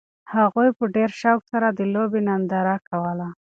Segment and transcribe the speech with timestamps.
[0.35, 3.27] هغوی په ډېر شوق سره د لوبې ننداره کوله.